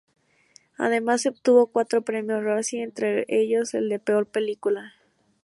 Además 0.79 1.27
obtuvo 1.27 1.67
cuatro 1.67 2.01
Premios 2.01 2.43
Razzie, 2.43 2.81
entre 2.81 3.23
ellos 3.27 3.75
el 3.75 3.87
de 3.87 3.99
"peor 3.99 4.25
película". 4.25 4.95